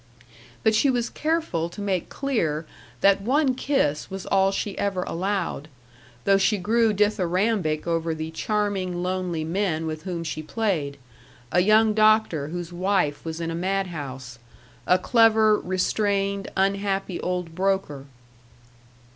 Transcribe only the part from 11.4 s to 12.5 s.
a young doctor